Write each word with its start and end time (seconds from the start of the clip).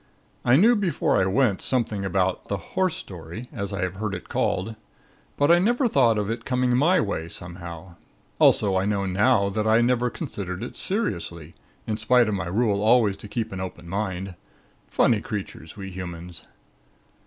I 0.43 0.55
knew 0.55 0.75
before 0.75 1.21
I 1.21 1.27
went, 1.27 1.61
something 1.61 2.03
about 2.03 2.47
the 2.47 2.57
'horse 2.57 2.95
story,' 2.95 3.49
as 3.53 3.71
I 3.71 3.81
have 3.83 3.97
heard 3.97 4.15
it 4.15 4.29
called; 4.29 4.75
but 5.37 5.51
I 5.51 5.59
never 5.59 5.87
thought 5.87 6.17
of 6.17 6.27
it 6.27 6.43
coming 6.43 6.75
my 6.75 6.99
way, 6.99 7.29
somehow. 7.29 7.97
Also 8.39 8.75
I 8.77 8.85
know 8.85 9.05
now 9.05 9.49
that 9.49 9.67
I 9.67 9.79
never 9.81 10.09
considered 10.09 10.63
it 10.63 10.75
seriously 10.75 11.53
in 11.85 11.97
spite 11.97 12.27
of 12.27 12.33
my 12.33 12.47
rule 12.47 12.81
always 12.81 13.15
to 13.17 13.27
keep 13.27 13.51
an 13.51 13.59
open 13.59 13.87
mind. 13.87 14.33
Funny 14.87 15.21
creatures, 15.21 15.77
we 15.77 15.91
humans! 15.91 16.45